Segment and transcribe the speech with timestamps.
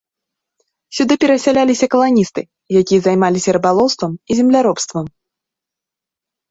[0.99, 2.41] Сюды перасяляліся каланісты,
[2.81, 5.05] якія займаліся рыбалоўствам і земляробствам.